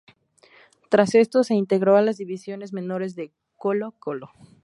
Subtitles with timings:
[0.89, 4.31] Tras esto, se integró a las divisiones menores de Colo-Colo.